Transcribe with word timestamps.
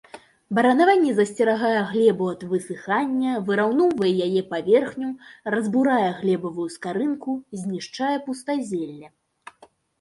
Баранаванне 0.59 1.11
засцерагае 1.17 1.73
глебу 1.91 2.29
ад 2.35 2.41
высыхання, 2.53 3.31
выраўноўвае 3.51 4.13
яе 4.29 4.41
паверхню, 4.55 5.11
разбурае 5.57 6.09
глебавую 6.23 6.69
скарынку, 6.79 7.31
знішчае 7.63 8.13
пустазелле. 8.27 9.07